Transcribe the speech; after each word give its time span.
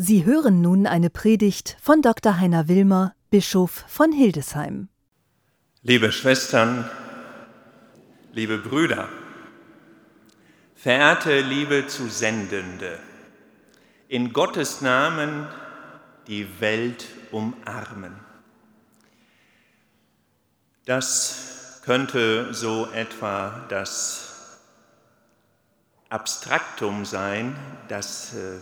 Sie 0.00 0.24
hören 0.24 0.60
nun 0.60 0.86
eine 0.86 1.10
Predigt 1.10 1.76
von 1.82 2.02
Dr. 2.02 2.38
Heiner 2.38 2.68
Wilmer, 2.68 3.16
Bischof 3.30 3.84
von 3.88 4.12
Hildesheim. 4.12 4.88
Liebe 5.82 6.12
Schwestern, 6.12 6.88
liebe 8.32 8.58
Brüder, 8.58 9.08
verehrte 10.76 11.40
liebe 11.40 11.88
Zusendende, 11.88 13.00
in 14.06 14.32
Gottes 14.32 14.82
Namen 14.82 15.48
die 16.28 16.46
Welt 16.60 17.08
umarmen. 17.32 18.14
Das 20.84 21.80
könnte 21.84 22.54
so 22.54 22.86
etwa 22.92 23.66
das 23.68 24.60
Abstraktum 26.08 27.04
sein, 27.04 27.56
das 27.88 28.34
äh, 28.34 28.60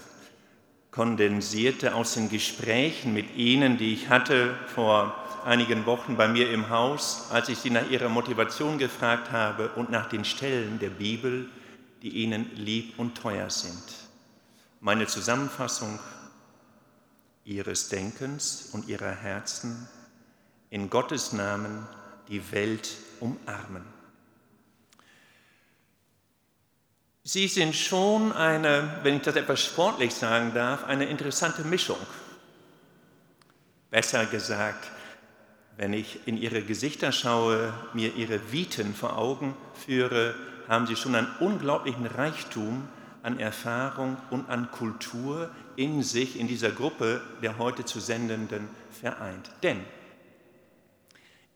kondensierte 0.97 1.95
aus 1.95 2.15
den 2.15 2.31
Gesprächen 2.31 3.13
mit 3.13 3.37
Ihnen, 3.37 3.77
die 3.77 3.93
ich 3.93 4.09
hatte 4.09 4.57
vor 4.75 5.15
einigen 5.45 5.85
Wochen 5.85 6.17
bei 6.17 6.27
mir 6.27 6.51
im 6.51 6.71
Haus, 6.71 7.27
als 7.31 7.51
ich 7.51 7.59
Sie 7.59 7.69
nach 7.69 7.89
Ihrer 7.91 8.09
Motivation 8.09 8.79
gefragt 8.79 9.31
habe 9.31 9.69
und 9.77 9.91
nach 9.91 10.09
den 10.09 10.25
Stellen 10.25 10.79
der 10.79 10.89
Bibel, 10.89 11.51
die 12.01 12.09
Ihnen 12.09 12.51
lieb 12.57 12.99
und 12.99 13.15
teuer 13.15 13.51
sind. 13.51 13.83
Meine 14.81 15.07
Zusammenfassung 15.07 15.99
Ihres 17.45 17.91
Denkens 17.91 18.71
und 18.73 18.89
Ihrer 18.89 19.15
Herzen 19.15 19.89
in 20.71 20.89
Gottes 20.89 21.35
Namen 21.35 21.87
die 22.29 22.53
Welt 22.53 22.97
umarmen. 23.21 23.96
Sie 27.29 27.49
sind 27.49 27.75
schon 27.75 28.31
eine, 28.31 29.01
wenn 29.03 29.17
ich 29.17 29.23
das 29.23 29.35
etwas 29.35 29.61
sportlich 29.61 30.15
sagen 30.15 30.55
darf, 30.55 30.85
eine 30.85 31.07
interessante 31.07 31.65
Mischung. 31.65 31.99
Besser 33.91 34.27
gesagt, 34.27 34.93
wenn 35.77 35.93
ich 35.93 36.21
in 36.29 36.37
Ihre 36.37 36.63
Gesichter 36.63 37.11
schaue, 37.11 37.75
mir 37.95 38.15
Ihre 38.15 38.53
Viten 38.53 38.95
vor 38.95 39.19
Augen 39.19 39.57
führe, 39.75 40.37
haben 40.69 40.87
Sie 40.87 40.95
schon 40.95 41.17
einen 41.17 41.35
unglaublichen 41.41 42.07
Reichtum 42.07 42.89
an 43.25 43.41
Erfahrung 43.41 44.19
und 44.31 44.49
an 44.49 44.71
Kultur 44.71 45.51
in 45.75 46.05
sich, 46.05 46.39
in 46.39 46.47
dieser 46.47 46.71
Gruppe 46.71 47.21
der 47.43 47.59
heute 47.59 47.85
zu 47.85 47.99
Sendenden 47.99 48.69
vereint. 49.01 49.51
Denn 49.65 49.85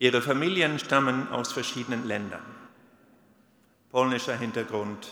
Ihre 0.01 0.21
Familien 0.21 0.81
stammen 0.81 1.29
aus 1.29 1.53
verschiedenen 1.53 2.09
Ländern. 2.09 2.43
Polnischer 3.93 4.37
Hintergrund, 4.37 5.07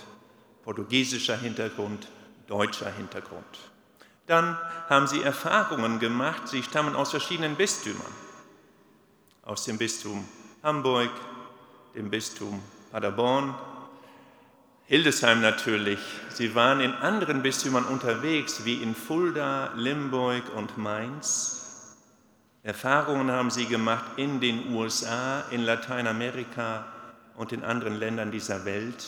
portugiesischer 0.65 1.37
Hintergrund, 1.37 2.09
deutscher 2.47 2.91
Hintergrund. 2.91 3.45
Dann 4.27 4.59
haben 4.89 5.07
sie 5.07 5.23
Erfahrungen 5.23 5.99
gemacht, 5.99 6.49
sie 6.49 6.63
stammen 6.63 6.95
aus 6.95 7.11
verschiedenen 7.11 7.57
Bistümern. 7.57 8.13
Aus 9.43 9.65
dem 9.65 9.79
Bistum 9.79 10.29
Hamburg, 10.63 11.11
dem 11.95 12.11
Bistum 12.11 12.63
Paderborn, 12.93 13.55
Hildesheim 14.87 15.43
natürlich. 15.43 15.99
Sie 16.31 16.55
waren 16.55 16.81
in 16.81 16.93
anderen 16.93 17.43
Bistümern 17.43 17.85
unterwegs, 17.85 18.65
wie 18.65 18.83
in 18.83 18.95
Fulda, 18.95 19.73
Limburg 19.77 20.45
und 20.57 20.79
Mainz. 20.79 21.97
Erfahrungen 22.63 23.31
haben 23.31 23.51
sie 23.51 23.67
gemacht 23.67 24.05
in 24.17 24.41
den 24.41 24.75
USA, 24.75 25.45
in 25.51 25.63
Lateinamerika 25.63 26.87
und 27.37 27.53
in 27.53 27.65
anderen 27.65 27.99
Ländern 27.99 28.31
dieser 28.31 28.65
Welt. 28.65 29.05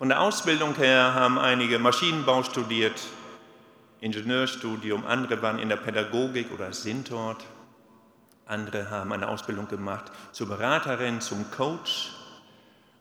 Von 0.00 0.08
der 0.08 0.22
Ausbildung 0.22 0.76
her 0.76 1.12
haben 1.12 1.38
einige 1.38 1.78
Maschinenbau 1.78 2.42
studiert, 2.42 2.98
Ingenieurstudium, 4.00 5.04
andere 5.04 5.42
waren 5.42 5.58
in 5.58 5.68
der 5.68 5.76
Pädagogik 5.76 6.50
oder 6.52 6.72
sind 6.72 7.10
dort, 7.10 7.44
andere 8.46 8.88
haben 8.88 9.12
eine 9.12 9.28
Ausbildung 9.28 9.68
gemacht 9.68 10.10
zur 10.32 10.48
Beraterin, 10.48 11.20
zum 11.20 11.50
Coach 11.50 12.12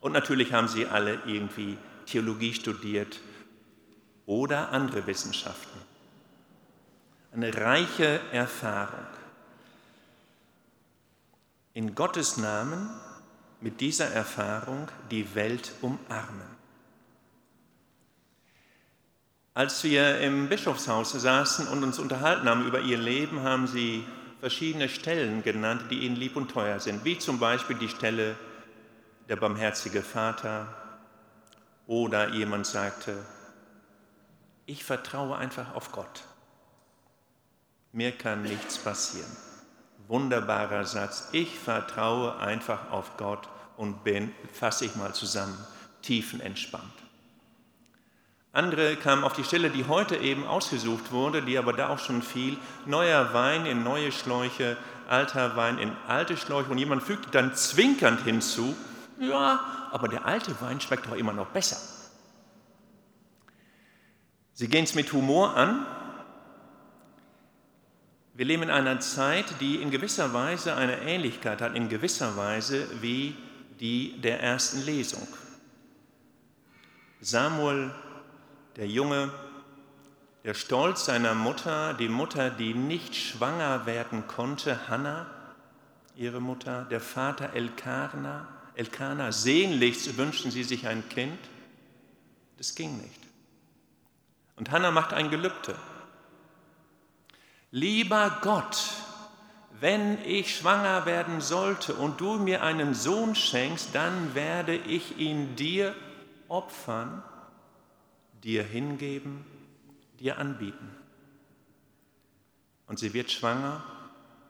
und 0.01 0.11
natürlich 0.11 0.51
haben 0.51 0.67
sie 0.67 0.88
alle 0.88 1.19
irgendwie 1.25 1.77
Theologie 2.05 2.53
studiert 2.53 3.21
oder 4.25 4.73
andere 4.73 5.07
Wissenschaften. 5.07 5.79
Eine 7.31 7.55
reiche 7.55 8.19
Erfahrung. 8.33 9.07
In 11.71 11.95
Gottes 11.95 12.35
Namen 12.35 12.89
mit 13.61 13.79
dieser 13.79 14.11
Erfahrung 14.11 14.89
die 15.09 15.33
Welt 15.33 15.71
umarmen. 15.81 16.58
Als 19.59 19.83
wir 19.83 20.21
im 20.21 20.47
Bischofshaus 20.47 21.11
saßen 21.11 21.67
und 21.67 21.83
uns 21.83 21.99
unterhalten 21.99 22.47
haben 22.47 22.65
über 22.65 22.79
ihr 22.79 22.97
Leben, 22.97 23.43
haben 23.43 23.67
sie 23.67 24.05
verschiedene 24.39 24.87
Stellen 24.87 25.43
genannt, 25.43 25.81
die 25.91 25.99
ihnen 25.99 26.15
lieb 26.15 26.37
und 26.37 26.49
teuer 26.49 26.79
sind, 26.79 27.03
wie 27.03 27.19
zum 27.19 27.39
Beispiel 27.39 27.75
die 27.75 27.89
Stelle 27.89 28.37
der 29.27 29.35
barmherzige 29.35 30.01
Vater 30.01 30.73
oder 31.87 32.29
jemand 32.29 32.67
sagte, 32.67 33.17
ich 34.65 34.85
vertraue 34.85 35.35
einfach 35.35 35.75
auf 35.75 35.91
Gott. 35.91 36.23
Mir 37.91 38.13
kann 38.13 38.43
nichts 38.43 38.77
passieren. 38.77 39.35
Wunderbarer 40.07 40.85
Satz. 40.85 41.27
Ich 41.33 41.59
vertraue 41.59 42.37
einfach 42.37 42.91
auf 42.91 43.17
Gott 43.17 43.49
und 43.75 44.05
bin, 44.05 44.33
fasse 44.53 44.85
ich 44.85 44.95
mal 44.95 45.13
zusammen, 45.13 45.57
tiefenentspannt. 46.01 47.08
Andere 48.59 48.97
kamen 48.97 49.23
auf 49.23 49.31
die 49.31 49.45
Stelle, 49.45 49.69
die 49.69 49.85
heute 49.87 50.17
eben 50.17 50.45
ausgesucht 50.45 51.13
wurde, 51.13 51.41
die 51.41 51.57
aber 51.57 51.71
da 51.71 51.87
auch 51.87 51.97
schon 51.97 52.21
fiel. 52.21 52.57
Neuer 52.85 53.33
Wein 53.33 53.65
in 53.65 53.85
neue 53.85 54.11
Schläuche, 54.11 54.75
alter 55.07 55.55
Wein 55.55 55.77
in 55.77 55.93
alte 56.09 56.35
Schläuche. 56.35 56.69
Und 56.69 56.77
jemand 56.77 57.01
fügte 57.01 57.31
dann 57.31 57.55
zwinkernd 57.55 58.21
hinzu, 58.25 58.75
ja, 59.17 59.61
aber 59.91 60.09
der 60.09 60.25
alte 60.25 60.59
Wein 60.59 60.81
schmeckt 60.81 61.05
doch 61.05 61.15
immer 61.15 61.31
noch 61.31 61.47
besser. 61.47 61.77
Sie 64.53 64.67
gehen 64.67 64.83
es 64.83 64.93
mit 64.93 65.13
Humor 65.13 65.55
an. 65.55 65.85
Wir 68.33 68.45
leben 68.45 68.63
in 68.63 68.71
einer 68.71 68.99
Zeit, 68.99 69.45
die 69.61 69.77
in 69.77 69.89
gewisser 69.89 70.33
Weise 70.33 70.75
eine 70.75 70.99
Ähnlichkeit 70.99 71.61
hat, 71.61 71.75
in 71.75 71.87
gewisser 71.87 72.35
Weise 72.35 72.89
wie 72.99 73.37
die 73.79 74.19
der 74.19 74.43
ersten 74.43 74.83
Lesung. 74.83 75.25
Samuel 77.21 77.91
der 78.79 78.88
Junge, 78.88 79.29
der 80.45 80.53
Stolz 80.53 81.03
seiner 81.03 81.35
Mutter, 81.35 81.94
die 81.94 82.07
Mutter, 82.07 82.50
die 82.50 82.73
nicht 82.73 83.13
schwanger 83.13 83.85
werden 83.85 84.25
konnte, 84.25 84.88
Hannah, 84.88 85.25
ihre 86.16 86.40
Mutter, 86.40 86.85
der 86.85 87.01
Vater 87.01 87.51
Elkana, 87.53 88.47
Elkana, 88.75 89.34
sehnlichst 89.34 90.16
wünschten 90.16 90.50
sie 90.50 90.63
sich 90.63 90.88
ein 90.88 91.09
Kind. 91.09 91.38
Das 92.57 92.73
ging 92.73 93.01
nicht. 93.01 93.19
Und 94.56 94.72
Hannah 94.72 94.91
macht 94.91 95.12
ein 95.12 95.29
Gelübde. 95.29 95.75
Lieber 97.72 98.38
Gott, 98.41 98.78
wenn 99.81 100.23
ich 100.23 100.56
schwanger 100.56 101.06
werden 101.06 101.41
sollte 101.41 101.95
und 101.95 102.22
du 102.22 102.35
mir 102.35 102.63
einen 102.63 102.94
Sohn 102.94 103.35
schenkst, 103.35 103.89
dann 103.91 104.35
werde 104.35 104.78
ich 104.78 105.18
ihn 105.18 105.57
dir 105.57 105.94
opfern 106.47 107.23
dir 108.44 108.63
hingeben, 108.63 109.45
dir 110.19 110.38
anbieten. 110.38 110.89
Und 112.88 113.00
sie 113.00 113.13
wird 113.13 113.31
schwanger 113.31 113.83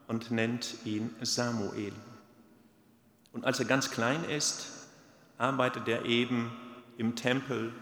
und 0.08 0.32
nennt 0.32 0.76
ihn 0.86 1.14
Samuel. 1.22 1.94
Und 3.34 3.46
als 3.46 3.60
er 3.60 3.66
ganz 3.66 3.92
klein 3.92 4.24
ist, 4.24 4.88
arbeitet 5.38 5.88
er 5.88 6.06
eben 6.06 6.52
im 6.98 7.16
Tempel 7.16 7.74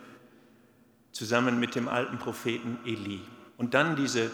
zusammen 1.11 1.59
mit 1.59 1.75
dem 1.75 1.87
alten 1.87 2.19
Propheten 2.19 2.79
Eli. 2.85 3.21
Und 3.57 3.73
dann 3.73 3.95
diese 3.95 4.29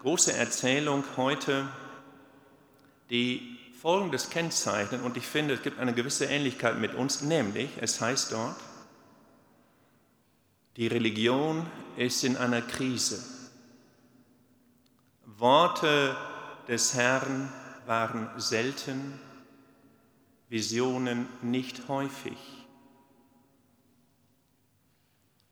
große 0.00 0.32
Erzählung 0.32 1.04
heute, 1.16 1.66
die 3.10 3.58
Folgendes 3.80 4.30
kennzeichnet, 4.30 5.02
und 5.02 5.16
ich 5.16 5.26
finde, 5.26 5.54
es 5.54 5.62
gibt 5.62 5.78
eine 5.78 5.94
gewisse 5.94 6.26
Ähnlichkeit 6.26 6.78
mit 6.78 6.94
uns, 6.94 7.22
nämlich, 7.22 7.70
es 7.80 8.00
heißt 8.00 8.32
dort, 8.32 8.56
die 10.78 10.86
Religion 10.86 11.66
ist 11.96 12.22
in 12.22 12.36
einer 12.36 12.62
Krise. 12.62 13.20
Worte 15.26 16.16
des 16.68 16.94
Herrn 16.94 17.52
waren 17.86 18.30
selten, 18.36 19.18
Visionen 20.48 21.26
nicht 21.42 21.88
häufig. 21.88 22.38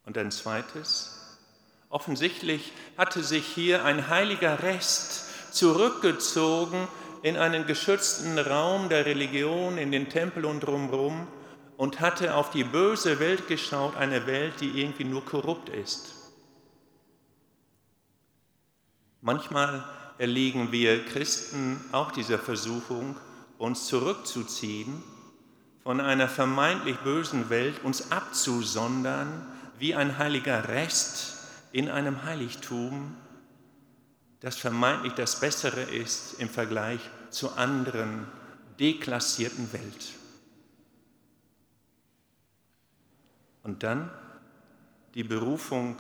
Und 0.05 0.17
ein 0.17 0.31
zweites, 0.31 1.39
offensichtlich 1.89 2.73
hatte 2.97 3.25
sich 3.25 3.45
hier 3.47 3.85
ein 3.85 4.09
heiliger 4.09 4.63
Rest 4.63 5.53
zurückgezogen 5.53 6.87
in 7.23 7.37
einen 7.37 7.67
geschützten 7.67 8.39
Raum 8.39 8.89
der 8.89 9.07
Religion, 9.07 9.77
in 9.77 9.91
den 9.91 10.09
Tempel 10.09 10.45
und 10.45 10.61
drumherum 10.61 11.27
und 11.77 12.01
hatte 12.01 12.35
auf 12.35 12.51
die 12.51 12.65
böse 12.65 13.19
Welt 13.21 13.49
geschaut, 13.49 13.97
eine 13.97 14.27
Welt, 14.27 14.61
die 14.61 14.81
irgendwie 14.81 15.05
nur 15.05 15.25
korrupt 15.25 15.69
ist. 15.69 16.15
Manchmal 19.21 19.85
erliegen 20.19 20.73
wir 20.73 21.05
Christen 21.05 21.85
auch 21.93 22.13
dieser 22.13 22.39
Versuchung, 22.39 23.17
uns 23.59 23.87
zurückzuziehen, 23.87 25.03
von 25.83 26.01
einer 26.01 26.29
vermeintlich 26.29 26.97
bösen 26.99 27.49
Welt 27.51 27.85
uns 27.85 28.11
abzusondern 28.11 29.47
wie 29.79 29.95
ein 29.95 30.19
heiliger 30.19 30.69
Rest 30.69 31.35
in 31.73 31.89
einem 31.91 32.25
Heiligtum, 32.25 33.17
das 34.41 34.57
vermeintlich 34.57 35.13
das 35.15 35.41
Bessere 35.41 35.83
ist 35.83 36.41
im 36.41 36.49
Vergleich 36.49 37.01
zu 37.31 37.53
anderen 37.53 38.27
deklassierten 38.79 39.73
Welt. 39.73 40.15
Und 43.67 43.83
dann 43.83 44.11
die 45.15 45.25
Berufung 45.25 45.97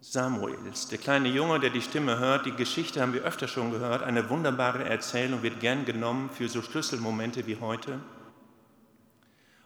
Samuels, 0.00 0.86
der 0.86 0.98
kleine 0.98 1.28
Junge, 1.28 1.58
der 1.58 1.70
die 1.70 1.82
Stimme 1.82 2.20
hört, 2.20 2.46
die 2.46 2.52
Geschichte 2.52 3.02
haben 3.02 3.12
wir 3.12 3.22
öfter 3.22 3.48
schon 3.48 3.72
gehört, 3.72 4.04
eine 4.04 4.30
wunderbare 4.30 4.84
Erzählung, 4.84 5.42
wird 5.42 5.58
gern 5.58 5.84
genommen 5.84 6.30
für 6.30 6.48
so 6.48 6.62
Schlüsselmomente 6.62 7.48
wie 7.48 7.56
heute. 7.56 7.98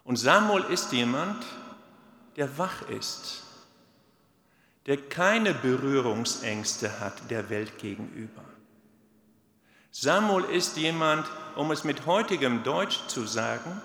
Und 0.04 0.16
Samuel 0.16 0.64
ist 0.70 0.90
jemand, 0.92 1.44
der 2.36 2.56
wach 2.56 2.88
ist, 2.88 3.42
der 4.86 4.96
keine 4.96 5.52
Berührungsängste 5.52 6.98
hat 6.98 7.30
der 7.30 7.50
Welt 7.50 7.76
gegenüber. 7.76 8.42
Samuel 9.90 10.44
ist 10.44 10.78
jemand, 10.78 11.26
um 11.56 11.72
es 11.72 11.84
mit 11.84 12.06
heutigem 12.06 12.62
Deutsch 12.62 13.06
zu 13.08 13.26
sagen, 13.26 13.82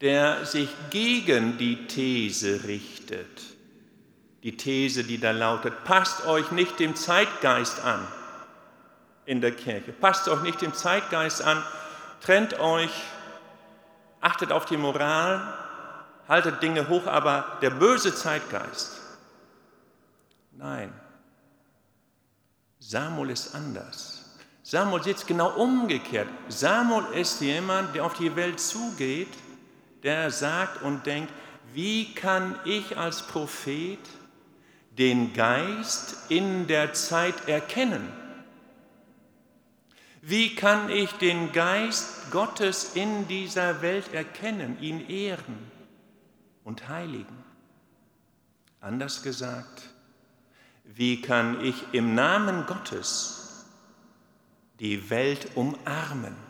der 0.00 0.44
sich 0.44 0.68
gegen 0.90 1.58
die 1.58 1.86
These 1.86 2.64
richtet. 2.64 3.42
Die 4.42 4.56
These, 4.56 5.04
die 5.04 5.18
da 5.18 5.30
lautet, 5.30 5.84
passt 5.84 6.26
euch 6.26 6.50
nicht 6.50 6.78
dem 6.78 6.94
Zeitgeist 6.94 7.82
an 7.82 8.06
in 9.24 9.40
der 9.40 9.52
Kirche, 9.52 9.92
passt 9.92 10.28
euch 10.28 10.42
nicht 10.42 10.60
dem 10.60 10.72
Zeitgeist 10.72 11.42
an, 11.42 11.62
trennt 12.20 12.60
euch, 12.60 12.92
achtet 14.20 14.52
auf 14.52 14.66
die 14.66 14.76
Moral, 14.76 15.54
haltet 16.28 16.62
Dinge 16.62 16.88
hoch, 16.88 17.06
aber 17.06 17.58
der 17.62 17.70
böse 17.70 18.14
Zeitgeist. 18.14 19.00
Nein, 20.52 20.92
Samuel 22.78 23.30
ist 23.30 23.54
anders. 23.54 24.24
Samuel 24.62 25.02
sitzt 25.02 25.26
genau 25.26 25.50
umgekehrt. 25.56 26.28
Samuel 26.48 27.04
ist 27.14 27.40
jemand, 27.40 27.94
der 27.94 28.04
auf 28.04 28.14
die 28.14 28.34
Welt 28.36 28.60
zugeht, 28.60 29.28
der 30.06 30.30
sagt 30.30 30.82
und 30.82 31.04
denkt, 31.04 31.32
wie 31.74 32.14
kann 32.14 32.58
ich 32.64 32.96
als 32.96 33.26
Prophet 33.26 33.98
den 34.96 35.34
Geist 35.34 36.30
in 36.30 36.68
der 36.68 36.94
Zeit 36.94 37.48
erkennen? 37.48 38.08
Wie 40.22 40.54
kann 40.54 40.90
ich 40.90 41.10
den 41.12 41.52
Geist 41.52 42.30
Gottes 42.30 42.94
in 42.94 43.26
dieser 43.28 43.82
Welt 43.82 44.14
erkennen, 44.14 44.80
ihn 44.80 45.08
ehren 45.08 45.70
und 46.62 46.88
heiligen? 46.88 47.44
Anders 48.80 49.24
gesagt, 49.24 49.82
wie 50.84 51.20
kann 51.20 51.64
ich 51.64 51.74
im 51.92 52.14
Namen 52.14 52.64
Gottes 52.66 53.66
die 54.78 55.10
Welt 55.10 55.56
umarmen? 55.56 56.45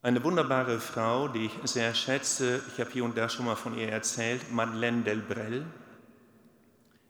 Eine 0.00 0.22
wunderbare 0.22 0.78
Frau, 0.78 1.26
die 1.26 1.46
ich 1.46 1.52
sehr 1.64 1.92
schätze, 1.92 2.62
ich 2.72 2.78
habe 2.78 2.90
hier 2.92 3.02
und 3.02 3.18
da 3.18 3.28
schon 3.28 3.46
mal 3.46 3.56
von 3.56 3.76
ihr 3.76 3.88
erzählt, 3.88 4.52
Madeleine 4.52 5.02
Delbrel. 5.02 5.66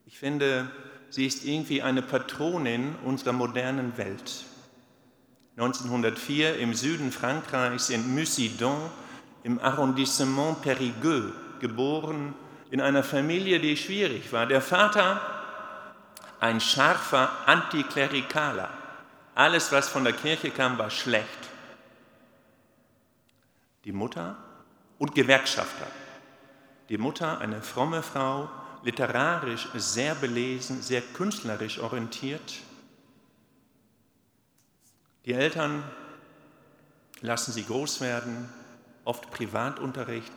Ich 0.06 0.18
finde, 0.18 0.70
sie 1.10 1.26
ist 1.26 1.44
irgendwie 1.44 1.82
eine 1.82 2.00
Patronin 2.00 2.94
unserer 3.04 3.32
modernen 3.32 3.98
Welt. 3.98 4.44
1904 5.58 6.58
im 6.60 6.72
Süden 6.72 7.12
Frankreichs 7.12 7.90
in 7.90 8.14
Musidon 8.14 8.90
im 9.42 9.58
Arrondissement 9.60 10.64
Périgueux 10.64 11.32
geboren, 11.60 12.34
in 12.70 12.80
einer 12.80 13.02
Familie, 13.02 13.60
die 13.60 13.76
schwierig 13.76 14.32
war. 14.32 14.46
Der 14.46 14.62
Vater 14.62 15.20
ein 16.40 16.58
scharfer 16.58 17.28
Antiklerikaler. 17.44 18.70
Alles, 19.34 19.72
was 19.72 19.90
von 19.90 20.04
der 20.04 20.14
Kirche 20.14 20.50
kam, 20.50 20.78
war 20.78 20.88
schlecht 20.88 21.47
die 23.84 23.92
Mutter 23.92 24.36
und 24.98 25.14
Gewerkschafter. 25.14 25.86
Die 26.88 26.98
Mutter, 26.98 27.38
eine 27.38 27.62
fromme 27.62 28.02
Frau, 28.02 28.48
literarisch 28.82 29.68
sehr 29.74 30.14
belesen, 30.14 30.82
sehr 30.82 31.02
künstlerisch 31.02 31.78
orientiert. 31.78 32.60
Die 35.26 35.32
Eltern 35.32 35.82
lassen 37.20 37.52
sie 37.52 37.64
groß 37.64 38.00
werden, 38.00 38.48
oft 39.04 39.30
Privatunterricht. 39.30 40.32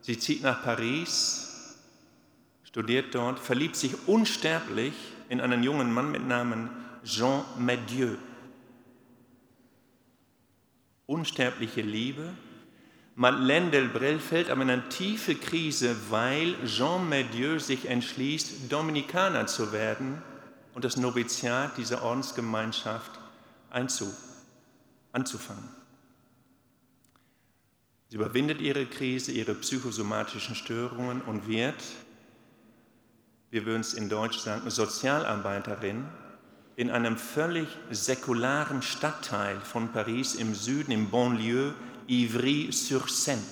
Sie 0.00 0.18
zieht 0.18 0.42
nach 0.42 0.62
Paris, 0.62 1.76
studiert 2.64 3.14
dort, 3.14 3.38
verliebt 3.38 3.76
sich 3.76 4.08
unsterblich 4.08 4.94
in 5.28 5.40
einen 5.40 5.62
jungen 5.62 5.92
Mann 5.92 6.10
mit 6.10 6.26
Namen 6.26 6.70
Jean 7.04 7.44
Madieu. 7.58 8.16
Unsterbliche 11.06 11.82
Liebe, 11.82 12.32
Madeleine 13.14 13.70
Delbrel 13.70 14.18
fällt 14.18 14.48
aber 14.48 14.62
in 14.62 14.70
eine 14.70 14.88
tiefe 14.88 15.34
Krise, 15.34 15.94
weil 16.08 16.56
Jean 16.64 17.08
Madieu 17.08 17.58
sich 17.58 17.88
entschließt, 17.88 18.72
Dominikaner 18.72 19.46
zu 19.46 19.72
werden 19.72 20.22
und 20.74 20.84
das 20.84 20.96
Noviziat 20.96 21.76
dieser 21.76 22.02
Ordensgemeinschaft 22.02 23.10
einzu, 23.70 24.12
anzufangen. 25.12 25.68
Sie 28.08 28.16
überwindet 28.16 28.60
ihre 28.60 28.86
Krise, 28.86 29.32
ihre 29.32 29.54
psychosomatischen 29.54 30.54
Störungen 30.54 31.20
und 31.22 31.48
wird, 31.48 31.82
wir 33.50 33.66
würden 33.66 33.82
es 33.82 33.92
in 33.92 34.08
Deutsch 34.08 34.38
sagen, 34.38 34.68
Sozialarbeiterin 34.70 36.06
in 36.76 36.90
einem 36.90 37.18
völlig 37.18 37.68
säkularen 37.90 38.80
Stadtteil 38.80 39.60
von 39.60 39.92
Paris 39.92 40.34
im 40.34 40.54
Süden, 40.54 40.90
im 40.90 41.10
Bonlieu, 41.10 41.72
Ivry-sur-Seine. 42.12 43.42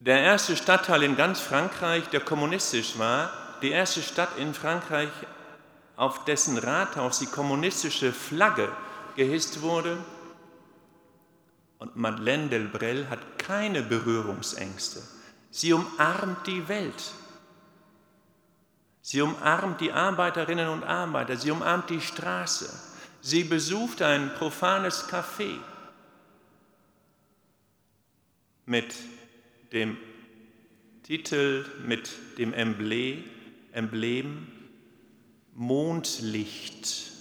Der 0.00 0.20
erste 0.20 0.56
Stadtteil 0.56 1.04
in 1.04 1.16
ganz 1.16 1.38
Frankreich, 1.38 2.08
der 2.08 2.20
kommunistisch 2.20 2.98
war, 2.98 3.30
die 3.62 3.70
erste 3.70 4.02
Stadt 4.02 4.36
in 4.36 4.52
Frankreich, 4.52 5.10
auf 5.96 6.24
dessen 6.24 6.58
Rathaus 6.58 7.20
die 7.20 7.26
kommunistische 7.26 8.12
Flagge 8.12 8.70
gehisst 9.14 9.62
wurde. 9.62 9.98
Und 11.78 11.94
Madeleine 11.94 12.48
Delbrel 12.48 13.08
hat 13.08 13.38
keine 13.38 13.82
Berührungsängste. 13.82 15.02
Sie 15.50 15.72
umarmt 15.72 16.46
die 16.48 16.68
Welt. 16.68 17.12
Sie 19.02 19.20
umarmt 19.20 19.80
die 19.80 19.92
Arbeiterinnen 19.92 20.68
und 20.68 20.82
Arbeiter. 20.82 21.36
Sie 21.36 21.50
umarmt 21.52 21.90
die 21.90 22.00
Straße. 22.00 22.97
Sie 23.30 23.44
besucht 23.44 24.00
ein 24.00 24.32
profanes 24.36 25.06
Café 25.06 25.58
mit 28.64 28.94
dem 29.70 29.98
Titel, 31.02 31.66
mit 31.84 32.08
dem 32.38 32.54
Emblem, 32.54 33.22
Emblem 33.72 34.46
Mondlicht, 35.52 37.12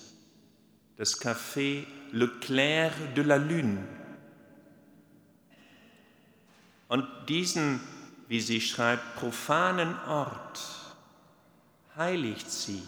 das 0.96 1.20
Café 1.20 1.86
Le 2.14 2.30
Clair 2.40 2.94
de 3.14 3.26
la 3.26 3.36
Lune. 3.36 3.86
Und 6.88 7.06
diesen, 7.28 7.82
wie 8.30 8.40
sie 8.40 8.62
schreibt, 8.62 9.18
profanen 9.18 9.94
Ort 10.08 10.62
heiligt 11.98 12.50
sie, 12.50 12.84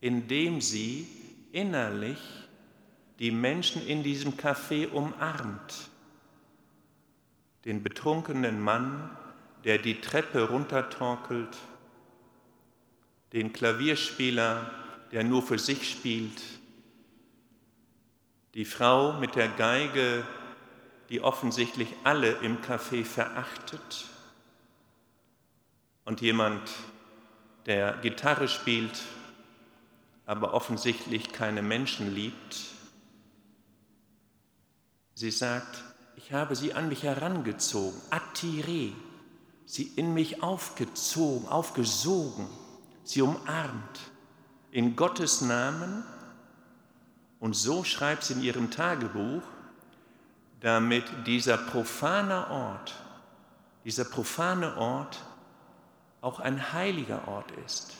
indem 0.00 0.60
sie 0.60 1.08
innerlich 1.56 2.18
die 3.18 3.30
Menschen 3.30 3.84
in 3.86 4.02
diesem 4.02 4.36
Café 4.36 4.88
umarmt. 4.90 5.88
Den 7.64 7.82
betrunkenen 7.82 8.60
Mann, 8.60 9.10
der 9.64 9.78
die 9.78 10.02
Treppe 10.02 10.50
runtertorkelt, 10.50 11.56
den 13.32 13.54
Klavierspieler, 13.54 14.70
der 15.12 15.24
nur 15.24 15.42
für 15.42 15.58
sich 15.58 15.90
spielt, 15.90 16.42
die 18.52 18.66
Frau 18.66 19.14
mit 19.14 19.34
der 19.34 19.48
Geige, 19.48 20.24
die 21.08 21.22
offensichtlich 21.22 21.88
alle 22.04 22.32
im 22.42 22.58
Café 22.58 23.04
verachtet, 23.04 24.08
und 26.04 26.20
jemand, 26.20 26.70
der 27.64 27.94
Gitarre 27.94 28.46
spielt 28.46 29.02
aber 30.26 30.52
offensichtlich 30.52 31.32
keine 31.32 31.62
Menschen 31.62 32.12
liebt. 32.14 32.56
Sie 35.14 35.30
sagt, 35.30 35.82
ich 36.16 36.32
habe 36.32 36.56
sie 36.56 36.74
an 36.74 36.88
mich 36.88 37.04
herangezogen, 37.04 37.98
attiré, 38.10 38.92
sie 39.64 39.84
in 39.96 40.12
mich 40.12 40.42
aufgezogen, 40.42 41.48
aufgesogen, 41.48 42.48
sie 43.04 43.22
umarmt, 43.22 44.00
in 44.72 44.96
Gottes 44.96 45.40
Namen. 45.40 46.04
Und 47.38 47.54
so 47.54 47.84
schreibt 47.84 48.24
sie 48.24 48.34
in 48.34 48.42
ihrem 48.42 48.70
Tagebuch, 48.70 49.42
damit 50.60 51.04
dieser 51.26 51.56
profane 51.56 52.50
Ort, 52.50 52.94
dieser 53.84 54.04
profane 54.04 54.76
Ort 54.76 55.20
auch 56.20 56.40
ein 56.40 56.72
heiliger 56.72 57.28
Ort 57.28 57.52
ist. 57.64 57.94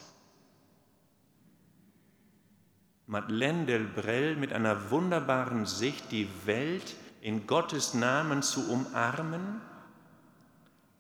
Madeleine 3.07 3.67
Delbrel 3.67 4.37
mit 4.37 4.53
einer 4.53 4.91
wunderbaren 4.91 5.65
Sicht, 5.65 6.11
die 6.11 6.29
Welt 6.45 6.97
in 7.21 7.47
Gottes 7.47 7.95
Namen 7.95 8.43
zu 8.43 8.69
umarmen, 8.69 9.61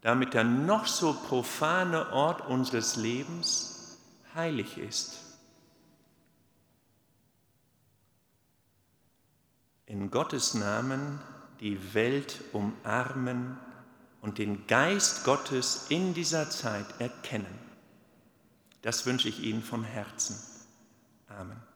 damit 0.02 0.34
der 0.34 0.44
noch 0.44 0.86
so 0.86 1.14
profane 1.14 2.12
Ort 2.12 2.46
unseres 2.46 2.94
Lebens 2.96 3.98
heilig 4.34 4.78
ist. 4.78 5.18
In 9.86 10.10
Gottes 10.10 10.54
Namen 10.54 11.20
die 11.60 11.94
Welt 11.94 12.42
umarmen 12.52 13.56
und 14.20 14.38
den 14.38 14.66
Geist 14.66 15.24
Gottes 15.24 15.86
in 15.88 16.14
dieser 16.14 16.50
Zeit 16.50 16.86
erkennen. 17.00 17.58
Das 18.82 19.06
wünsche 19.06 19.28
ich 19.28 19.42
Ihnen 19.42 19.62
von 19.62 19.82
Herzen. 19.82 20.36
Amen. 21.28 21.75